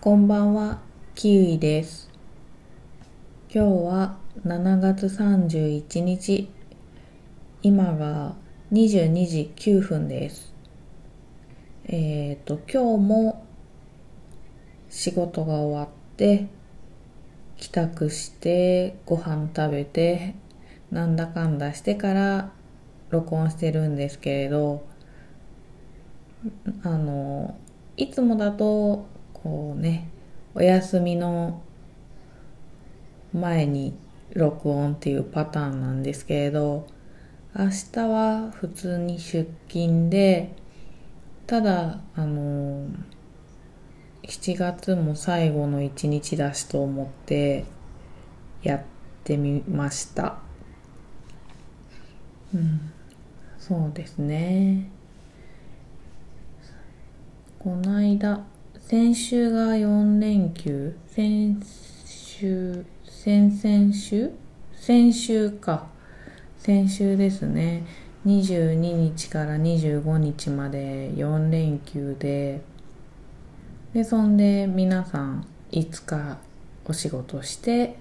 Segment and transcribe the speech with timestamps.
[0.00, 0.78] こんばんは、
[1.16, 2.08] キウイです。
[3.52, 6.48] 今日は7月31日、
[7.62, 8.36] 今が
[8.70, 10.54] 22時9分です。
[11.86, 13.44] えっ、と、今日も
[14.88, 16.46] 仕事が終わって、
[17.56, 20.36] 帰宅して、ご飯食べて、
[20.92, 22.52] なんだかんだしてから
[23.10, 24.86] 録音してるんですけれど、
[26.84, 27.58] あの、
[27.96, 29.17] いつもだと、
[29.48, 30.10] こうね、
[30.54, 31.62] お休みの
[33.32, 33.96] 前に
[34.34, 36.86] 録音っていうパターンなんですけれど、
[37.56, 40.54] 明日は普通に出勤で、
[41.46, 42.88] ただ、あの、
[44.24, 47.64] 7月も最後の一日だしと思って
[48.62, 48.82] やっ
[49.24, 50.36] てみました。
[52.54, 52.92] うん、
[53.58, 54.90] そうですね。
[57.58, 58.44] この間、
[58.88, 61.60] 先週が4連休、先
[62.06, 64.30] 週、先々週？
[64.74, 65.88] 先週か。
[66.56, 67.84] 先週ですね。
[68.24, 72.62] 22日から25日まで4連休で、
[73.92, 76.38] で、そんで皆さん5日
[76.86, 77.98] お仕事して、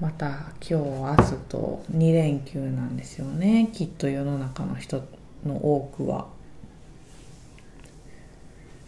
[0.00, 3.70] また今日明日と2連休なんですよね。
[3.72, 5.02] きっと世の中の人
[5.46, 6.26] の多くは。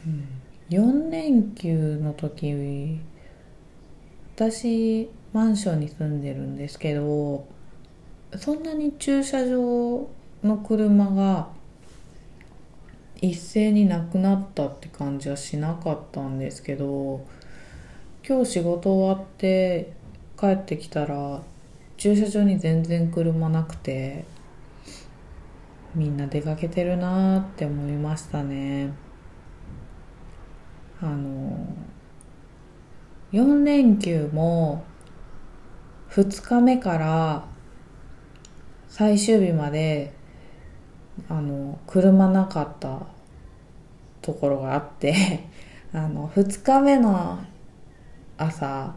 [0.06, 3.00] うん4連休の時
[4.34, 7.46] 私マンションに住んでるんですけど
[8.36, 10.08] そんなに駐車場
[10.42, 11.48] の車が
[13.20, 17.24] 一斉になくなったって感じはしなかったんですけど
[18.28, 19.92] 今日仕事終わって
[20.38, 21.42] 帰ってきたら
[21.96, 24.24] 駐車場に全然車なくて
[25.94, 29.05] みんな出かけてるなーって思いましたね。
[31.02, 31.66] あの
[33.32, 34.84] 4連休も
[36.10, 37.44] 2日目から
[38.88, 40.14] 最終日まで
[41.28, 43.00] あの車なかった
[44.22, 45.44] ところがあって
[45.92, 47.38] あの2日目の
[48.38, 48.94] 朝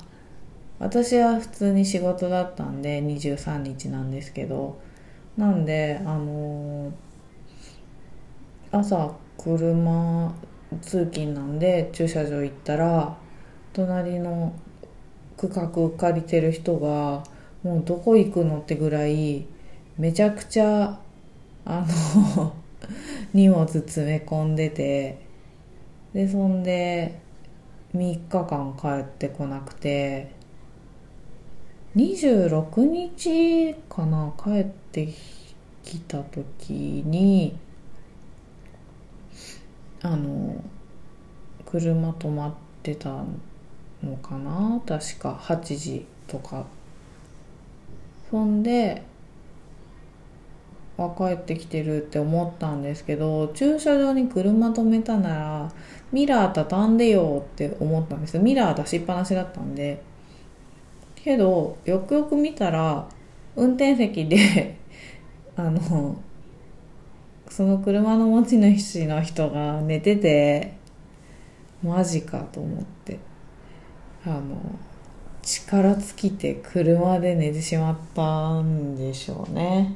[0.79, 4.79] 私は普通に仕事だったんで23日なんですけど
[5.37, 6.91] なんであの
[8.71, 10.33] 朝車
[10.81, 13.17] 通勤なんで駐車場行ったら
[13.73, 14.53] 隣の
[15.37, 17.23] 区画借りてる人が
[17.63, 19.45] もうどこ行くのってぐらい
[19.97, 20.99] めちゃくちゃ
[21.65, 21.85] あ
[22.25, 22.53] の
[23.33, 25.17] 荷物詰め込んでて
[26.13, 27.19] でそんで
[27.95, 30.31] 3日間帰ってこなくて
[31.95, 35.09] 26日かな帰って
[35.83, 37.57] きた時に
[40.01, 40.63] あの
[41.65, 43.09] 車止まってた
[44.03, 44.81] のかな？
[44.85, 46.65] 確か8時とか。
[48.29, 49.01] そんで
[50.97, 55.71] あ帰ってきてるって思ったんですけど駐車場に車止めたなら
[56.11, 58.37] ミラー畳んでよって思ったんです。
[58.37, 60.01] ミラー出しっぱなしだったんで。
[61.15, 63.07] けどよくよく見たら
[63.55, 64.77] 運転席で
[65.55, 66.15] あの
[67.59, 70.75] その車の持ち主の人が寝てて
[71.83, 73.19] マジかと思って。
[74.25, 74.39] あの
[75.41, 79.93] 力尽きて車で寝てしまったんでしょうね。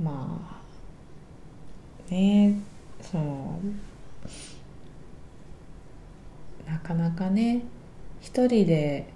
[0.00, 0.60] ま
[2.08, 2.60] あね
[3.00, 3.58] その
[6.64, 7.64] なかなかね
[8.20, 9.08] 一人で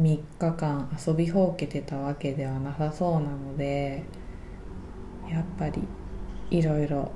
[0.00, 4.04] 3日間遊びほうけてたわけではなさそうなので
[5.30, 5.82] やっぱり
[6.50, 7.12] いろいろ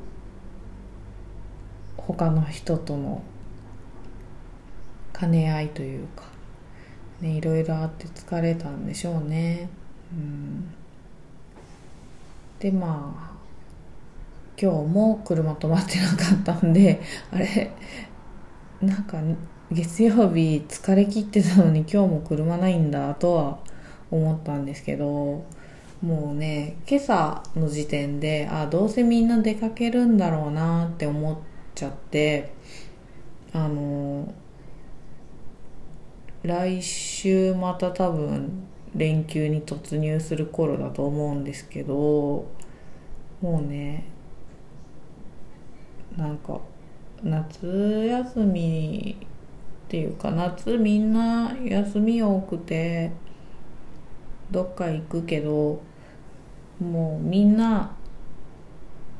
[1.96, 3.22] 他の人との
[5.18, 6.24] 兼ね合いというか、
[7.20, 9.68] ね、いろいろあって疲れたんでしょうね。
[10.12, 10.72] うん、
[12.58, 13.34] でまあ
[14.60, 17.00] 今日も車止まってなかったんで
[17.32, 17.72] あれ
[18.80, 19.18] なんか
[19.72, 23.58] 月曜日疲れ切ってたのに今日も車ないんだとは
[24.10, 25.44] 思ったんですけど
[26.04, 31.36] もうね今朝の時点であどうせみんな出かけるんだろうなって思っ
[31.74, 32.52] ちゃって
[33.54, 34.30] あの
[36.42, 41.94] 来週また多分連休に突入する頃だと思うんですけど
[43.40, 44.04] もうね
[46.18, 46.60] なんか
[47.22, 49.16] 夏休み
[49.86, 53.10] っていうか夏みんな休み多くて
[54.50, 55.80] どっか行くけど
[56.80, 57.94] もうみんな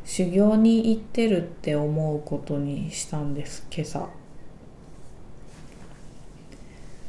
[0.05, 4.09] 修行に行ってるって思うことにしたんです今朝。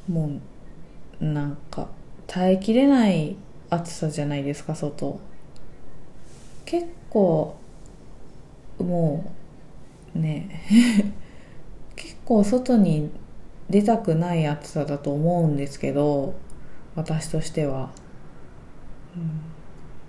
[0.07, 0.39] も
[1.19, 1.87] うなんか
[2.27, 3.35] 耐えきれない
[3.69, 5.19] 暑さじゃないですか外。
[6.65, 7.55] 結構
[8.79, 9.23] も
[10.15, 10.63] うね
[11.95, 13.09] 結構外に
[13.69, 16.33] 出たくない暑さだと思うんですけど
[16.95, 17.91] 私としては、
[19.15, 19.41] うん、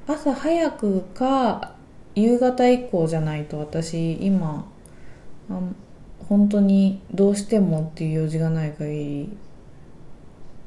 [0.06, 1.74] 朝早くか
[2.14, 4.64] 夕方以降じゃないと私今
[6.28, 9.36] 本当にどうしてもっていう用事がない限り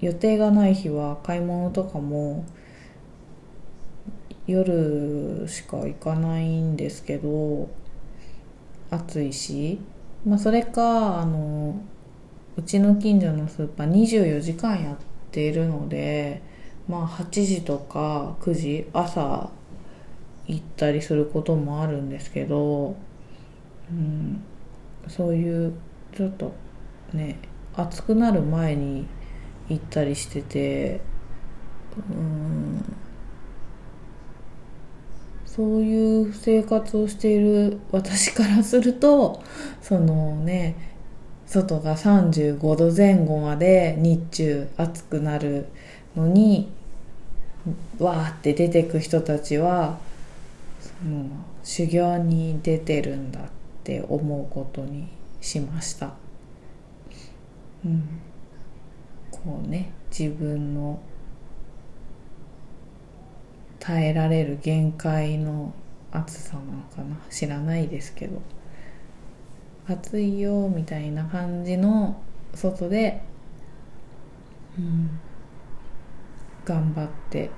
[0.02, 2.46] 予定がない日は買い物とかも
[4.46, 7.70] 夜しか行かないんですけど
[8.90, 9.80] 暑いし、
[10.26, 11.80] まあ、それかあの
[12.58, 14.98] うちの近所のスーパー24時間やっ
[15.32, 16.42] てるので
[16.90, 19.52] まあ8時とか9時朝
[20.48, 22.96] 行ったりすることもあるんですけど、
[23.92, 24.44] うん、
[25.08, 25.74] そういう
[26.18, 26.52] ちょっと
[27.14, 27.38] ね
[27.76, 29.06] 暑くなる前に
[29.70, 31.02] 行ったりしてて
[32.10, 32.96] うん
[35.46, 39.44] そういう生活をしている私からすると
[39.82, 40.96] そのね
[41.46, 45.68] 外が35度前後まで日中暑くなる
[46.16, 46.72] のに
[48.00, 50.00] わーって出てく人たちは
[50.80, 51.28] その
[51.64, 53.44] 修行に出てるんだっ
[53.84, 55.08] て思うことに
[55.42, 56.14] しました。
[57.86, 58.22] うん、
[59.32, 61.02] こうね自分の
[63.80, 65.74] 耐えられる限界の
[66.12, 67.18] 暑さなのかな。
[67.30, 68.42] 知らないですけど。
[69.88, 72.22] 暑いよみたいな感じの
[72.54, 73.24] 外で、
[74.78, 75.20] うん、
[76.66, 77.50] 頑張って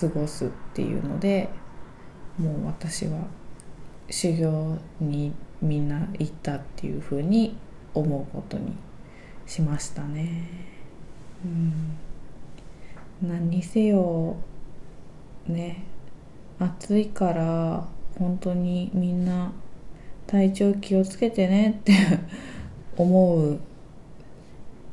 [0.00, 1.48] 過ごすっていうので
[2.38, 3.18] もう私は
[4.10, 7.56] 修行にみんな行ったっていうふうに
[7.94, 8.76] 思うことに
[9.46, 10.42] しましたね。
[11.44, 11.98] うん
[13.20, 14.36] 何にせよ
[15.48, 15.84] ね
[16.60, 17.88] 暑いから
[18.18, 19.52] 本当にみんな
[20.26, 21.94] 体調気をつけてねって
[22.96, 23.58] 思う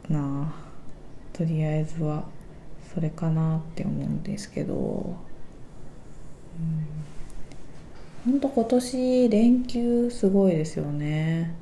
[0.09, 0.64] なあ
[1.35, 2.23] とりあえずは
[2.93, 5.17] それかなって思うんですけど、
[8.25, 11.53] うん、ほんと今年連休すごいですよね。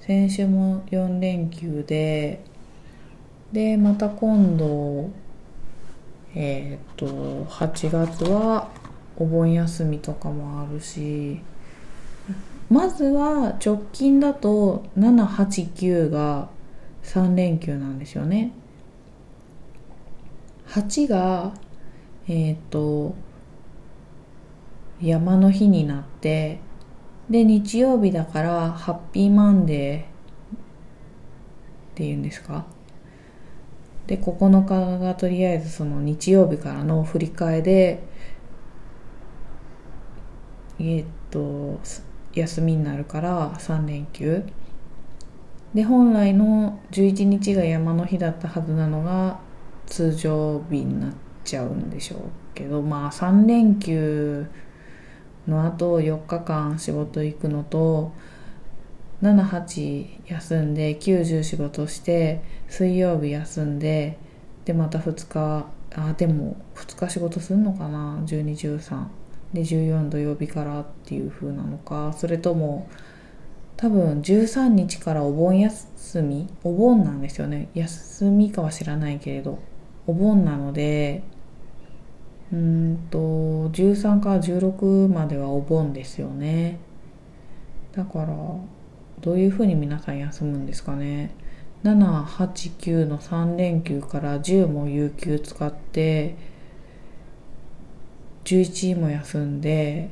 [0.00, 2.42] 先週も4連休で。
[3.52, 5.10] でまた今度
[6.34, 8.68] えっ、と8月は
[9.16, 11.40] お盆休みとかもあるし。
[12.68, 16.48] まずは直近だと789が
[17.04, 18.50] 3連休なんですよね。
[20.74, 21.54] 8が
[22.26, 23.14] えっ、と
[25.00, 26.58] 山の日になって
[27.30, 30.04] で日曜日だからハッピーマンデーっ
[31.94, 32.66] ていうんですか？
[34.08, 38.02] で9日がとりあえずその日曜日からの振り替えで
[40.80, 41.78] えっと
[42.34, 44.42] 休みになるから3連休。
[45.72, 49.40] で本来の11日が山の日だったはずなのが
[49.86, 51.12] 通常日になっ
[51.44, 52.20] ちゃうんでしょう
[52.54, 54.46] けどまあ3連休
[55.46, 58.12] のあと4日間仕事行くのと
[59.22, 64.18] 78休んで90仕事して水曜日休んで
[64.64, 69.06] でまた2日あでも2日仕事すんのかな？1213
[69.52, 72.12] で14土曜日からっていう風なのか。
[72.12, 72.88] それとも
[73.76, 76.48] 多分13日からお盆休み？
[76.64, 77.68] お盆なんですよね。
[77.74, 79.60] 休みかは知らないけれど。
[80.06, 81.22] お盆なので
[82.52, 83.18] うんと
[83.70, 86.78] 13から16まではお盆ですよね。
[87.92, 88.26] だから
[89.20, 91.34] どういうふうに皆さん休むんですかね。
[91.84, 96.36] 789の3連休から10も有給使って
[98.44, 100.10] 11も休んで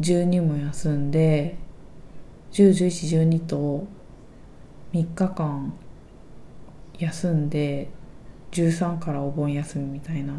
[0.00, 1.56] 12も休んで
[2.52, 3.86] 101112と
[4.92, 5.72] 3日間
[6.98, 7.88] 休んで
[8.52, 10.34] 13からお盆休みみたいな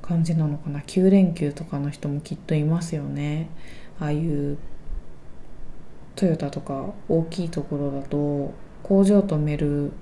[0.00, 0.80] 感じなのかな。
[0.80, 3.48] 9連休とかの人もきっといますよね。
[4.00, 4.58] ああいう
[6.16, 8.52] トヨタとか大きいところだと
[8.82, 9.92] 工場止める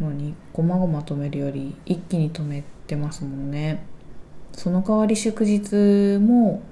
[0.00, 3.84] のにごまごま止めるより一気に止めてますもんね。
[4.52, 6.62] その代わり祝日も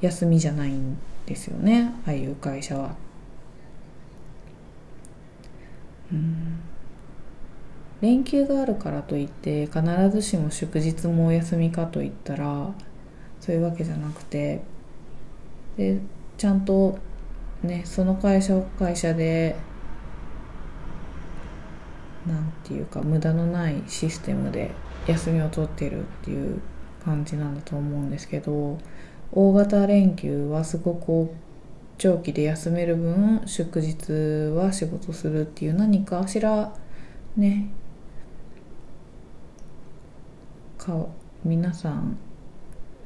[0.00, 1.92] 休みじゃないんですよね。
[2.06, 2.96] ああいう会社は。
[6.12, 6.73] うん。
[8.04, 9.82] 連休があるからといって必
[10.12, 12.70] ずしも祝日もお休みかといったら
[13.40, 14.60] そういうわけじゃなくて
[15.78, 15.98] で
[16.36, 16.98] ちゃんと
[17.62, 19.56] ねその会社会社で
[22.26, 24.72] なんていうか無駄のないシステムで
[25.06, 26.60] 休みを取ってるっていう
[27.02, 28.78] 感じなんだと思うんですけど
[29.32, 31.30] 大型連休はすごく
[31.96, 34.12] 長期で休める分祝日
[34.54, 36.74] は仕事するっていう何かしら
[37.34, 37.70] ね
[40.86, 41.06] か
[41.44, 42.16] 皆さん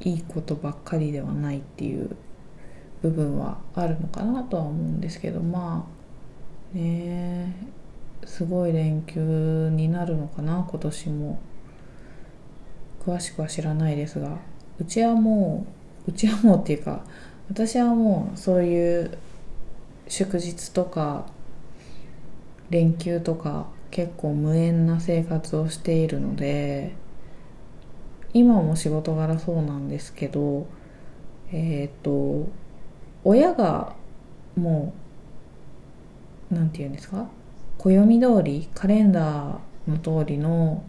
[0.01, 2.17] いいことばっかりではないっていう
[3.03, 5.87] 部分はあるのかなとは思うんですけどま
[6.75, 7.55] あね
[8.25, 11.39] すごい連休になるのかな今年も。
[13.09, 14.37] 詳しくは知らないですが
[14.79, 15.67] うちはも
[16.07, 17.05] ううちはもうっていうか
[17.49, 19.17] 私はもうそういう
[20.09, 21.27] 祝日とか
[22.69, 26.95] 連休とか結構無縁な生活をしているので
[28.39, 30.67] 今も仕事柄そうなんですけど
[31.53, 32.49] えっ、ー、と
[33.25, 33.95] 親が
[34.57, 34.93] も
[36.51, 37.27] う何て言うんですか？
[37.79, 40.83] 暦通りカレンダーの通りの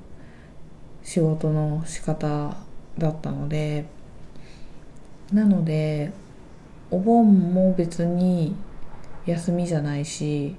[1.03, 2.55] 仕事の仕方
[2.97, 3.85] だったので
[5.31, 6.11] なので
[6.91, 8.55] お盆も別に
[9.25, 10.55] 休みじゃないし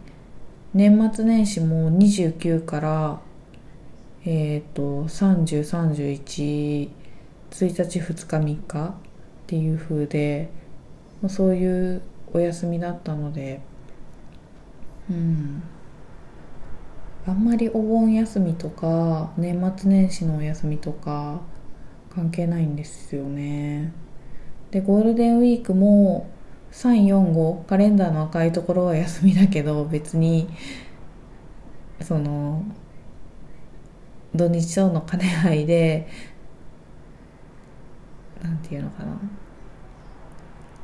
[0.73, 3.20] 年末年始も29から
[4.25, 6.91] えっ、ー、と3031
[7.50, 8.93] 1日2日3日っ
[9.47, 10.50] ていう風で
[11.29, 13.61] そういうお休みだったので
[15.11, 15.62] うん
[17.27, 21.41] あんまりお盆休みとか年末年始のお休みとか
[22.15, 23.93] 関係ないんですよね。
[24.71, 26.31] でゴールデンウィークも
[26.73, 30.49] 345カレンダーの赤いところは休みだけど別に
[32.00, 32.62] その
[34.34, 36.08] 土日との兼ね合いで
[38.42, 39.18] なんていうのかな。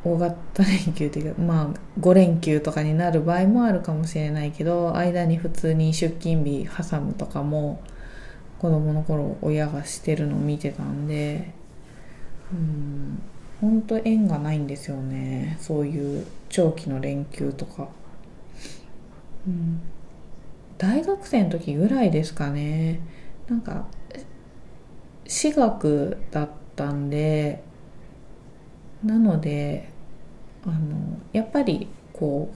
[0.04, 7.82] 大型連休っていうかまあ5連休とかになる場合もあるかもしれないけど間に普通に出勤日挟むとかも
[8.60, 11.52] 子供の頃親がしてるのを見てたんで
[12.52, 13.20] うん
[13.60, 15.56] 本当縁がないんですよね。
[15.60, 17.88] そういう長期の連休とか、
[19.46, 19.80] うん、
[20.76, 23.00] 大学生の時ぐらいですかね。
[23.48, 23.86] なんか
[25.26, 27.62] 私学だったんで
[29.04, 29.88] なので
[30.64, 32.50] あのやっぱりこ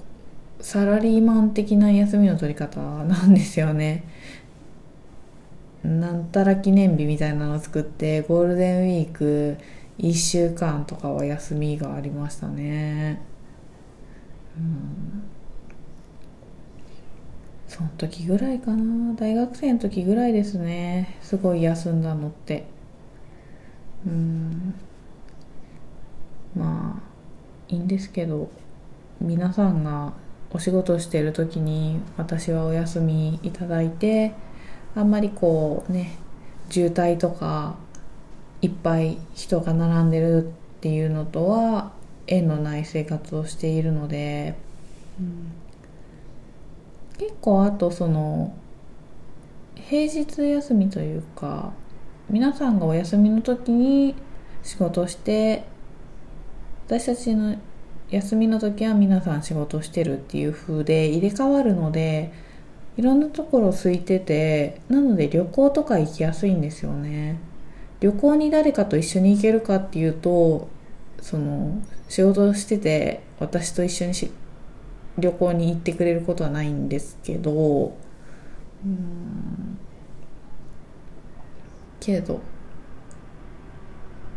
[0.58, 4.04] うサラリーマン的な休みの取り方なんですよね。
[5.82, 9.56] なんたら記念日みたいなのを作ってゴールデンウィーク
[9.98, 13.22] 1週間とかは休みがありましたね。
[14.58, 15.39] うん。
[17.80, 19.14] その時ぐらいかな。
[19.14, 21.16] 大学生の時ぐらいですね。
[21.22, 22.66] すごい休んだのって。
[24.06, 24.74] うん。
[26.54, 28.50] まあいいんですけど
[29.18, 30.12] 皆さんが
[30.50, 34.34] お仕事してる時に私はお休みいただいて
[34.94, 36.18] あんまりこうね
[36.68, 37.76] 渋滞とか
[38.60, 41.92] いっぱい人が並んでるっていうのとは
[42.26, 44.56] 縁のない生活をしているので、
[45.18, 45.52] うん、
[47.20, 48.54] 結構あとその
[49.74, 51.74] 平日休みというか
[52.30, 54.14] 皆さんがお休みの時に
[54.62, 55.64] 仕事して
[56.86, 57.56] 私たちの
[58.08, 62.32] 休みの時は皆さん仕事してるっていう風で入れ替わるので
[62.96, 67.38] いろんなところ空いててなので旅行とか行きやすいんですよね。
[68.00, 70.70] 旅行に誰かと一緒に行けるかっていうと
[71.20, 74.14] その仕事してて私と一緒に
[75.20, 77.96] 旅行に行ってくれることはないんですけど
[78.84, 79.78] うん。
[82.00, 82.40] けど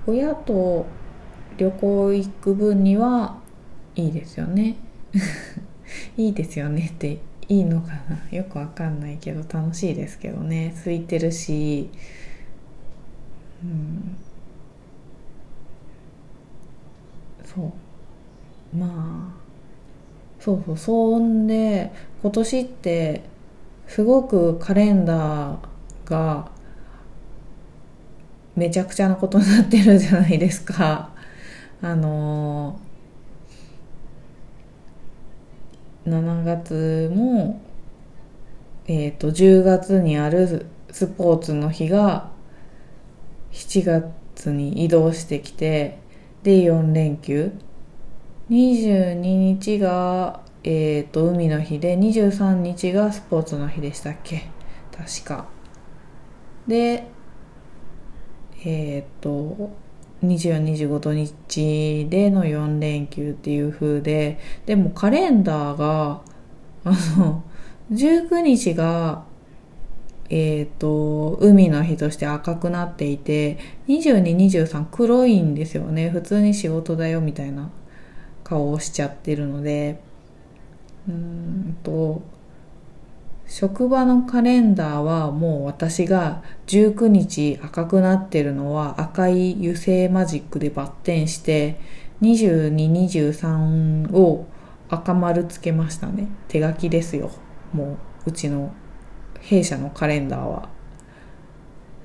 [0.05, 0.85] 親と
[1.57, 3.39] 旅行行く分には
[3.95, 4.75] いいですよね。
[6.17, 8.37] いいですよねっていいのかな。
[8.37, 10.73] よくわかんないけど楽しいですけどね。
[10.79, 11.89] 空いてるし。
[13.63, 14.17] うん。
[17.45, 17.71] そ
[18.73, 18.77] う。
[18.77, 19.42] まあ。
[20.43, 21.89] そうそうそんで
[22.21, 23.23] 今年って
[23.87, 25.57] すごくカレンダー
[26.03, 26.51] が
[28.53, 31.11] めちゃくちゃなことになってるじゃないですか。
[31.81, 32.77] あの
[36.05, 37.61] 7月も
[38.87, 42.31] えっ、ー、と10月にあるスポーツの日が
[43.53, 43.85] 7
[44.35, 45.99] 月に移動してきて
[46.43, 47.53] で4連休。
[48.49, 54.43] 22日が、えっ、ー、と海の日で23日がスポーツの日でしたっけ？
[54.91, 55.45] 確か。
[56.67, 57.07] で
[58.65, 59.71] えっ、ー、と
[60.23, 66.21] 2425土日での4連休っていう風ででもカレンダーが
[66.85, 67.43] あの
[67.91, 69.25] 19日が
[70.29, 76.09] えっ、と、海の日として赤くなっていて、22、23黒いんですよね。
[76.09, 77.69] 普通に仕事だよみたいな。
[78.43, 79.99] 顔をしちゃってるので、
[81.07, 82.21] うんと、
[83.45, 91.79] 職場のカレンダーはもう私が19日赤くなってるのは赤い油性マジックでバッテンして
[92.21, 94.47] 22、23を
[94.89, 96.29] 赤丸つけましたね。
[96.47, 97.31] 手書きですよ。
[97.73, 98.73] もううちの
[99.41, 100.69] 弊社のカレンダーは。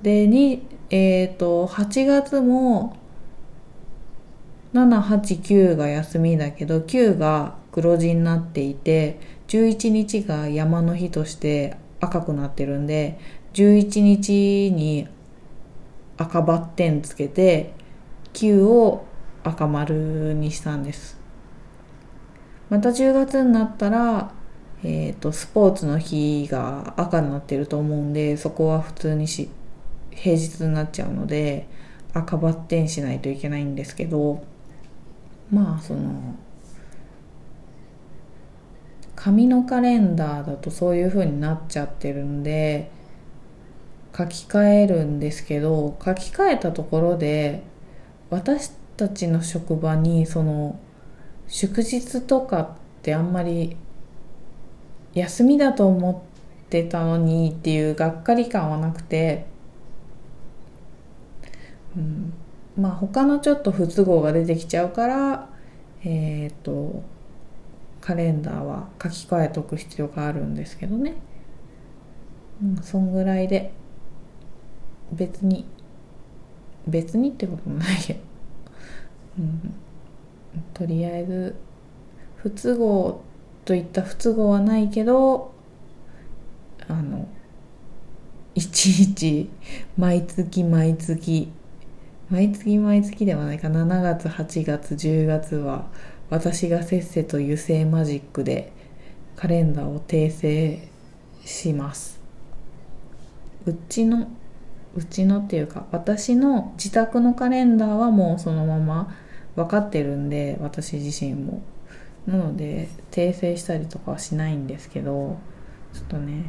[0.02, 2.96] で、に、えっ、ー、と、8月も
[4.72, 13.18] 7、8、9が休みだけど、9が黒字になっていて、11日が山の日として赤くなってるんで、
[13.54, 15.08] 11日に
[16.18, 17.72] 赤バッテンつけて、
[18.34, 19.06] 9を
[19.42, 21.18] 赤丸にしたんです。
[22.68, 24.32] また10月になったら、
[24.84, 29.48] えっ、ー、と、スポーツの日が赤になってると思うんで、そこは普通にし、
[30.10, 31.66] 平日になっちゃうので、
[32.12, 34.42] 赤バッテンしないといけないんですけど、
[35.50, 36.34] まあ、その、
[39.18, 42.88] 紙のカレンダーだとそういう風になっちゃってるんで
[44.16, 47.64] 書き換えるんですけど書き換えたところで
[48.30, 50.78] 私たちの職場にその
[51.48, 52.68] 祝日とかっ
[53.02, 53.76] てあんまり
[55.14, 56.24] 休みだと思
[56.66, 59.46] ってたのにっていうがっかり感はなくて、
[61.96, 62.32] うん、
[62.78, 65.48] まあ他のちょっと不都合が出てきちゃうから
[66.04, 67.02] えっ、ー、と
[68.00, 71.14] カレンダーは書き換えとく必要があるんですけどね、
[72.62, 73.72] うん、そんぐらいで
[75.12, 75.66] 別に
[76.86, 78.20] 別にってこともないけど、
[79.38, 79.74] うん、
[80.72, 81.54] とりあえず
[82.36, 83.20] 不都合
[83.64, 85.52] といった不都合はないけど
[86.86, 87.28] あの
[88.54, 89.50] いちいち
[89.98, 91.52] 毎月毎月
[92.30, 95.86] 毎月毎月ではないか7月8月10月は
[96.28, 98.70] 私がせっせと油性マジックで
[99.34, 100.86] カレンダーを訂正
[101.42, 102.20] します。
[103.64, 104.28] うちの
[104.94, 109.16] うちのっていうか私の自宅のカレンダーはもうそのまま
[109.56, 111.62] 分かってるんで私自身も。
[112.26, 115.38] なので訂正したりとかはしないんですけど
[115.94, 116.44] ちょっとね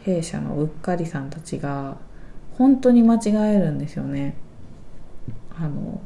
[0.00, 1.98] 弊社のうっかりさんたちが
[2.54, 4.34] 本当に間違えるんですよね。
[5.60, 6.00] あの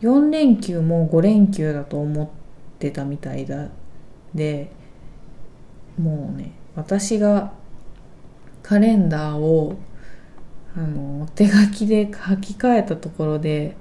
[0.00, 2.28] 4連休も5連休だと思っ
[2.78, 3.68] てたみたいだ
[4.34, 4.70] で
[5.98, 7.52] もうね私が
[8.62, 9.78] カレンダーを
[10.76, 13.76] あの手書きで書き換えたところで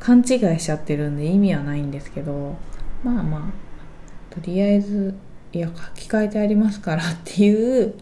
[0.00, 2.56] 勘違いしちゃってるんで意味はないんですけど
[3.04, 5.14] まあまあとりあえず
[5.52, 7.94] いや書き換えてありますからっていう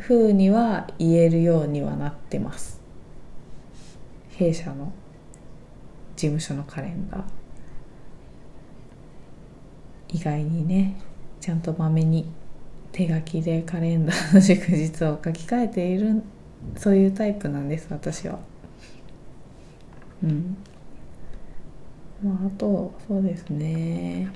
[0.00, 2.80] 風には言えるようにはなってます。
[4.30, 4.92] 弊社の。
[6.16, 7.22] 事務所のカレンダー。
[10.08, 11.00] 意外にね
[11.40, 12.26] ちゃんとまめに
[12.92, 16.22] 手書きでカレンダーの祝日を書き換えている
[16.76, 18.38] そういうタイプなんです私は。
[20.22, 20.56] うん。
[22.24, 24.32] まああとそうですね。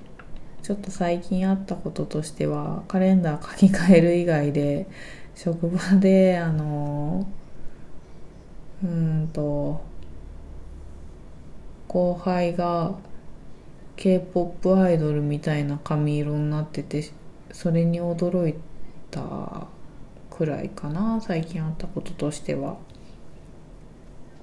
[0.63, 4.87] ちょっと最近あったこととしてはカレンダー書き換える以外で
[5.35, 7.27] 職場であの
[8.85, 9.81] うんと
[11.91, 12.95] 後輩が
[13.97, 17.11] K-POP アイドルみたいな髪色になってて
[17.51, 18.55] それに驚い
[19.11, 19.67] た
[20.31, 22.77] くらいかな最近あったこととしては。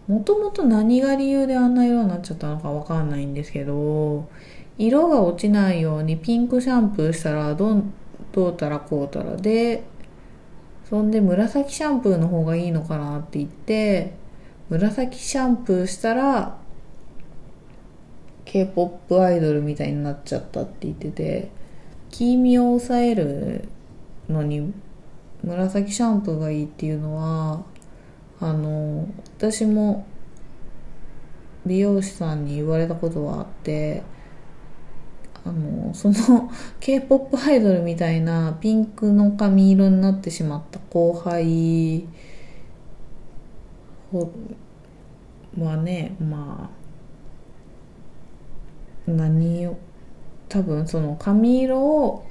[0.09, 4.29] もともと何が理由であんな色になっちゃったのかわかんないんですけど
[4.77, 7.93] 色が落ちないようにピンクシャンプーしたらどん
[8.31, 9.83] どうたらこうたらで
[10.89, 14.13] そんで紫シャンプーの方がいいのかなって言って
[14.69, 16.57] 紫シャンプーしたら
[18.47, 21.51] K-POP アイドルみたいになっちゃったって言ってて
[22.11, 23.67] 黄身を抑える
[24.29, 24.73] のに
[25.43, 27.63] 紫シャンプーがいいっていうのは
[28.39, 29.05] あの
[29.37, 30.07] 私も
[31.65, 34.01] 美容師さんに言われたことはあって
[35.43, 42.07] あのその K-POP アイドルみたいなピンクの髪色になってしまった後輩
[45.59, 46.86] はねまあ
[49.07, 49.77] 何を
[50.49, 52.25] 多分その髪色を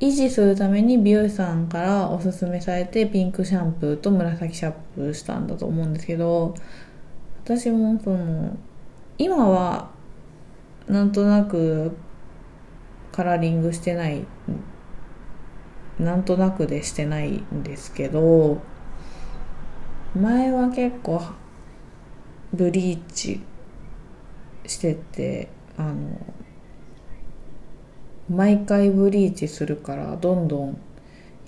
[0.00, 6.54] 維持するために美容師さんからおすすめされてピンクシャンプーと紫シャンプーしたんだと思うんですけど
[7.44, 8.56] 私もその
[9.18, 9.90] 今は
[10.88, 11.96] なんとなく
[13.12, 14.24] カラーリングしてない
[15.98, 18.60] なんとなくでしてないんですけど
[20.16, 21.22] 前は結構
[22.52, 23.40] ブリーチ
[24.66, 26.18] しててあの
[28.30, 30.80] 毎回ブリーチするからどんどん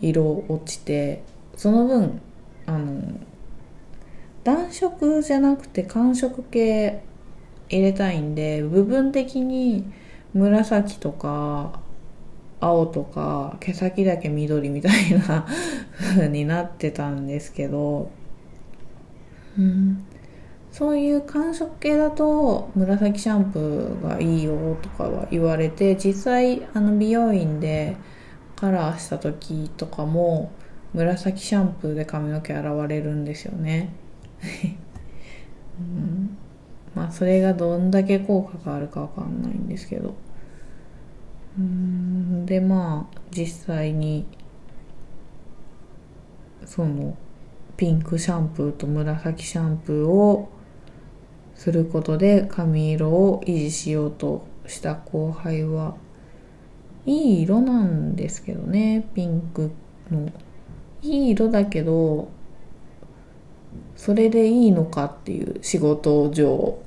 [0.01, 1.23] 色落ちて
[1.57, 2.21] その分
[2.67, 3.21] あの
[4.43, 7.03] 暖色じゃなくて寒色系
[7.71, 9.91] 入れたいんで部分的に
[10.35, 11.81] 紫とか
[12.61, 15.47] 青とか毛先だけ緑みたいな
[15.97, 18.11] 風になってたんですけど、
[19.59, 20.05] うん、
[20.75, 27.97] そういう寒色系だと紫シャンプーがいいよとかは言われて実際あの美容院で
[28.57, 30.51] カラーした時とかも
[30.93, 33.95] 紫シャンプーで髪の毛洗われるんですよね、
[35.79, 36.37] うん、
[36.97, 40.15] まあそれがどんだけ効果があるかわかんないんですけど。
[41.57, 42.47] うん。
[42.47, 44.27] でまあ実際に
[46.67, 47.17] その
[47.77, 50.49] ピンクシャンプーと紫シャンプーを
[51.55, 55.97] することで髪色を維持しようとした後輩は
[57.07, 59.07] いい色なんですけどね。
[59.15, 59.71] ピンク
[60.11, 60.31] の。
[61.03, 62.29] いい色だけど
[63.95, 66.79] それでいいのかっていう仕事上。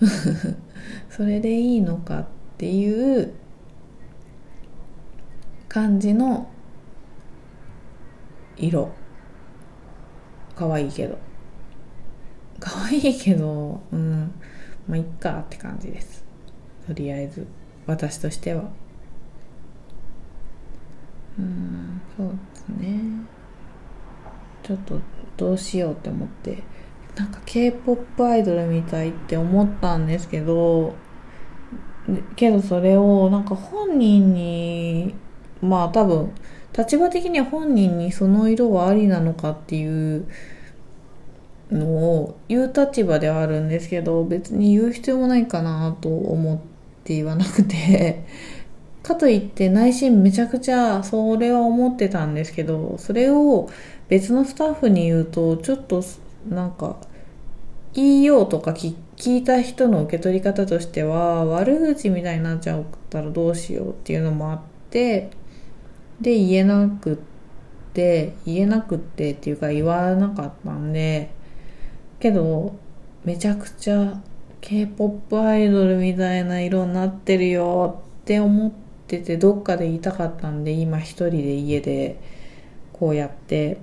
[1.10, 2.26] それでいいのかっ
[2.58, 3.32] ていう
[5.68, 6.48] 感じの
[8.56, 8.90] 色。
[10.54, 11.25] 可愛いけど。
[12.66, 14.32] 可愛いけどうん。
[14.88, 16.24] まあいっかって感じです。
[16.84, 17.46] とりあえず
[17.86, 18.64] 私としては。
[21.38, 23.00] うんそうですね。
[24.64, 25.00] ちょっと
[25.36, 26.64] どうしようって思って。
[27.14, 30.94] なんか k p o p アイドルみたいって思ったんですけど
[32.34, 35.14] けどそれをなんか本人に
[35.62, 36.30] まあ多分
[36.76, 40.28] 立場的には本人にその色はありなのかっていう
[41.70, 46.58] のを言う立場ではあるんですけど別に言う必要もないかなと思っ
[47.04, 48.24] て言わなくて。
[49.02, 53.70] かといって内心めちゃくちゃそれは思ってたんですけどそれを
[54.08, 56.02] 別のスタッフに言うとちょっと
[56.48, 56.96] なんか
[57.94, 65.30] 言いようとか聞いた人の受け取り方としては悪口みたいになっちゃったらどうしようっていうのもあって
[66.20, 67.16] で言えなくっ
[67.94, 71.30] て言えなくってっていうか言わなかったんで
[72.18, 72.74] けど
[73.24, 74.20] めちゃくちゃ
[74.60, 78.72] K-POP アイドルみたいな色になってるよって思っ
[79.06, 82.20] ててどっかで言いたかったんで今一人で家で
[82.92, 83.78] こうやって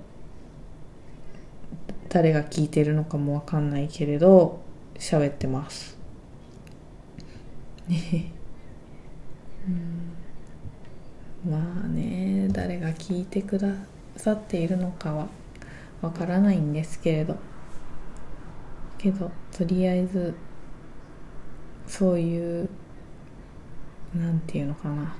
[2.08, 4.60] 誰が聞いてるのかもわかんないけれど
[4.98, 5.98] 喋ってます。
[9.68, 11.50] うん。
[11.50, 13.68] まあね誰が聞いてくだ
[14.16, 15.28] さっているのかは
[16.02, 17.36] わからないんですけれど。
[19.04, 20.34] けどとりあえず
[21.86, 22.68] そういう
[24.16, 25.14] なんていうのかな。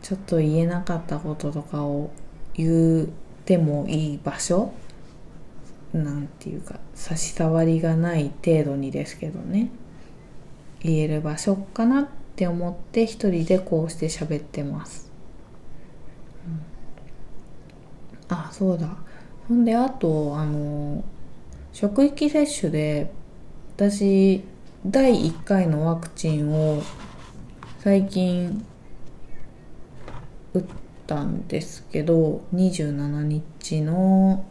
[0.00, 2.10] ちょっと言えなかったこととかを
[2.54, 3.06] 言っ
[3.44, 4.72] てもいい場所？
[5.92, 9.70] なんていうか差し障りがない程度にですけどね。
[10.80, 15.10] 言える場所かなって思って一人でこうして喋ってます、
[18.30, 18.96] うん、あそうだ。
[19.48, 21.02] ほんであとあの
[21.72, 23.10] 職域接種で
[23.78, 24.42] 私
[24.84, 26.82] 第1回のワクチンを
[27.78, 28.66] 最近
[30.52, 30.64] 打っ
[31.06, 34.44] たんですけど27日の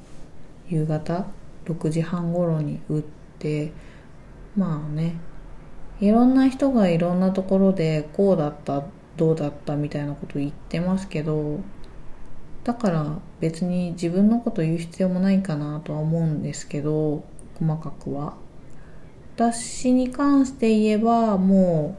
[0.70, 1.26] 夕方
[1.66, 3.04] 6時半頃に打っ
[3.38, 3.74] て
[4.56, 5.18] まあね
[6.00, 8.86] いろんな人がいろんなところでこうだった
[9.18, 11.60] どうだったみたいなこと言ってますけど
[12.63, 17.26] だから別に自分のこと言う必要もないかなとは思うんですけど
[17.60, 18.47] 細かくは。
[19.38, 21.95] 私に関して言えばも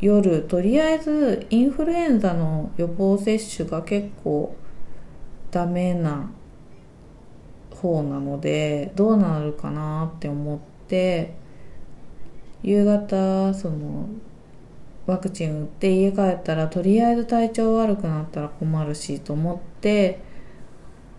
[0.00, 4.56] う夜とりあえずインフルエンザの予防接種が結構
[5.50, 6.30] ダメな
[7.70, 11.34] 方なのでどうなるかなって思って
[12.62, 14.08] 夕方その
[15.06, 20.22] ワクチン打って家帰ったらとりあえず体調悪くなったら困るしと思って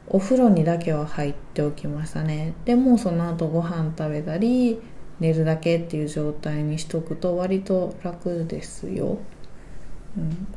[0.08, 2.54] お風呂にだけは入っておきましたね。
[2.66, 4.82] でもうその後ご飯食べたり
[5.22, 9.20] 寝るだけっていう状態にしとくと割と楽ですよ、
[10.18, 10.48] うん、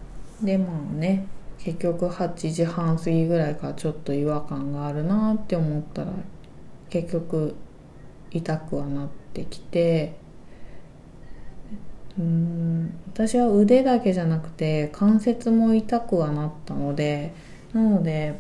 [0.44, 1.26] でまあね
[1.58, 6.12] 結局8時半過ぎぐらいからちょっと違和感があるなって思ったら
[6.88, 7.54] 結局
[8.30, 10.16] 痛くはなってきて
[12.18, 17.34] うん私は腕だけじゃなくて関節も痛くはなったので
[17.74, 18.38] なので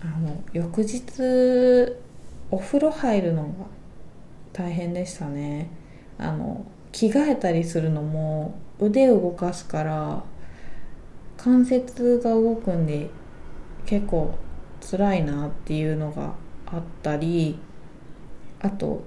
[0.00, 1.96] あの翌日
[2.50, 3.50] お風呂入るのが
[4.54, 5.68] 大変でしたね。
[6.16, 10.22] あの着替えたりするのも腕動かすから
[11.36, 13.10] 関節が動くんで
[13.84, 14.38] 結構
[14.80, 16.34] 辛いなっていうのが
[16.66, 17.58] あったり
[18.60, 19.02] あと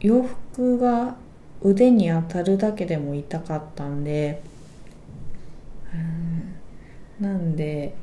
[0.00, 1.16] 洋服が
[1.62, 4.42] 腕に当たるだけでも痛かったんで
[7.20, 7.94] うんなんで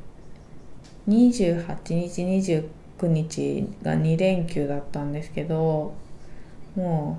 [1.08, 5.94] 28日29日が2連休だったんですけど
[6.76, 7.18] も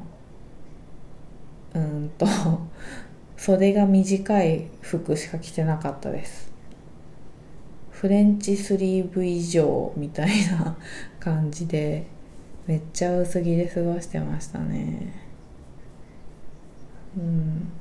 [1.75, 2.25] ううんと
[3.37, 6.51] 袖が短い服しか着てなかったです。
[7.91, 10.75] フレンチスリーブ以上みたいな
[11.19, 12.05] 感じで
[12.67, 15.13] めっちゃ薄着で過ごしてましたね。
[17.17, 17.71] うん。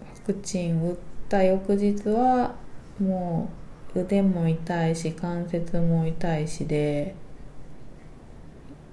[0.00, 0.96] ワクチン打っ
[1.28, 2.54] た翌日は
[3.00, 3.48] も
[3.94, 7.14] う腕も痛いし関節も痛いしで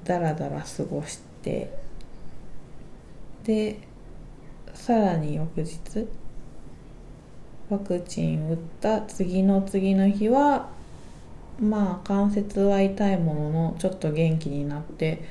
[0.03, 1.69] だらだら過ごしてで
[4.73, 6.07] さらに翌日
[7.69, 10.69] ワクチン打った次の次の日は
[11.59, 15.23] まあ関節は痛いもののちょっと元気になって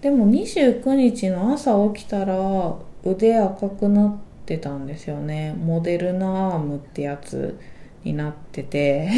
[0.00, 2.74] でも29日の朝起きたら
[3.04, 5.54] 腕赤くなってたんですよね。
[5.58, 7.58] モデルナアームってやつ
[8.04, 9.10] になってて。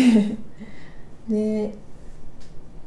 [1.29, 1.75] で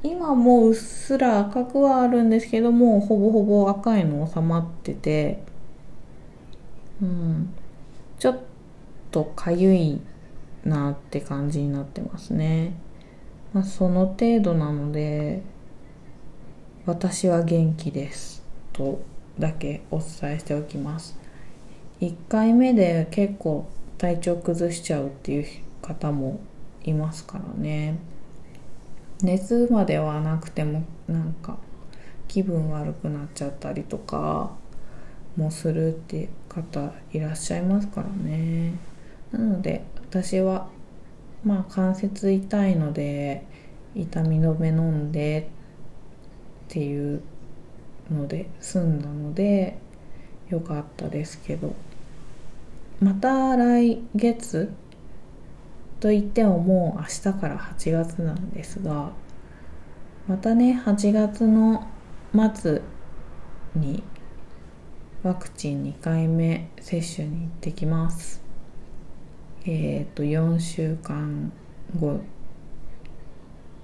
[0.03, 5.43] 今もうっすら赤くはあるんですけどもほぼほぼ赤いの収まってて
[7.01, 7.53] うん。
[8.19, 8.39] ちょっ
[9.11, 10.01] とかゆい
[10.63, 12.73] なって感じになってますね。
[13.53, 15.41] まあその程度なので
[16.85, 19.01] 私は元気ですと
[19.37, 21.17] だけお伝えしておきます。
[22.01, 25.45] 1回目で結構体調崩しちゃうっていう
[25.81, 26.39] 方も
[26.83, 27.97] いますからね。
[29.23, 31.57] 熱まではなくてもなんか
[32.27, 34.51] 気分悪くなっちゃったりとか
[35.35, 38.73] もするって方いらっしゃいますからね。
[39.31, 40.67] なので私は
[41.43, 43.45] まあ関節痛いので
[43.95, 45.49] 痛み止め飲んで
[46.69, 47.21] っていう
[48.11, 49.77] ので済んだので
[50.49, 51.73] よかったですけど。
[53.03, 54.71] また来月
[56.03, 59.13] と言ってももう明日から8月なんですが
[60.27, 61.87] またね8月の
[62.53, 62.81] 末
[63.73, 64.03] に
[65.23, 68.41] ワクチン2回目接種に行ってきます。
[69.63, 71.53] えっ、ー、と4週間
[71.97, 72.19] 後っ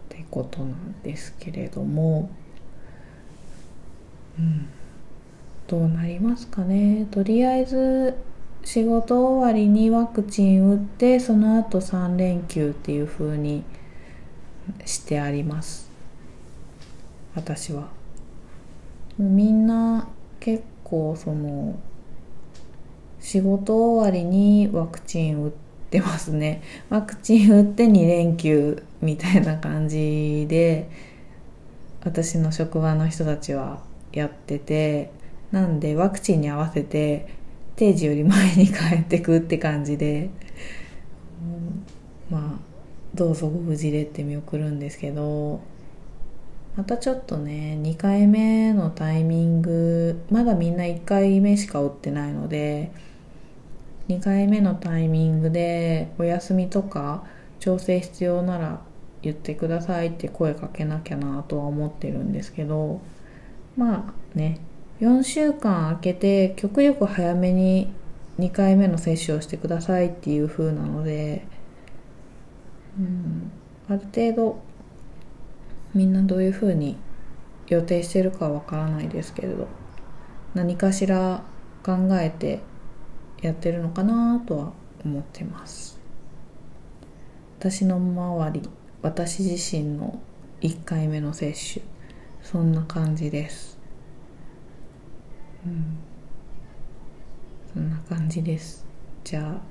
[0.09, 2.29] てことなんですけれども
[4.37, 4.67] うん、
[5.67, 7.07] どうなりますかね。
[7.11, 8.13] とりあえず
[8.63, 13.63] 仕事終わりにワクチン打ってその後3連休っていう風に
[14.85, 15.89] してあります。
[17.35, 17.87] 私は。
[19.17, 20.07] みんな
[20.39, 21.77] 結構その
[23.19, 25.51] 仕事終わりにワクチン打っ
[25.89, 26.61] てますね。
[26.89, 30.89] ワクチン打って2連休みたいな感じで
[32.03, 33.81] 私の職場の人たちは
[34.13, 35.11] やってて
[35.51, 37.38] なんでワクチンに合わせて
[37.79, 40.29] 定時より前に帰ってくって感じで、
[41.41, 41.85] うん、
[42.29, 42.59] まあ
[43.15, 45.61] どうぞご無事でって見送るんですけど
[46.75, 52.91] またちょっとね2回目のタイミングまだみんな1回目しか打ってないので
[54.09, 57.23] 2回目のタイミングでお休みとか
[57.61, 58.81] 調整必要なら
[59.21, 62.99] 言ってくださいって声かけなきゃなとは思ってるんですけど
[63.77, 64.59] まあね
[64.99, 67.93] 4週間空けて極力早めに
[68.37, 71.45] 2回目の接種をしてくださいっていう風なので、
[72.97, 73.51] うん、
[73.87, 74.61] ある程度
[75.93, 76.97] みんなどういう風に
[77.67, 79.67] 予定してるかわからないですけれど
[80.53, 81.43] 何かしら
[81.83, 82.59] 考えて
[83.41, 84.73] やってるのかなとは
[85.05, 85.97] 思ってます。
[87.57, 88.69] 私の周り
[89.01, 90.21] 私自身の
[90.61, 91.85] 1回目の接種
[92.41, 93.78] そんな感じです。
[95.65, 95.97] うん。
[97.73, 98.85] そんな感じです。
[99.23, 99.61] じゃあ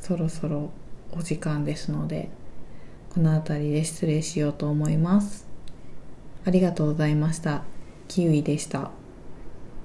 [0.00, 0.70] そろそろ
[1.12, 2.30] お時間ですので
[3.10, 5.46] この辺りで失礼しようと思います。
[6.44, 7.62] ありがとうございました。
[8.08, 9.01] キウイでした。